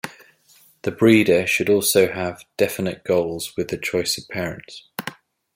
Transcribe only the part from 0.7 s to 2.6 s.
The breeder should also have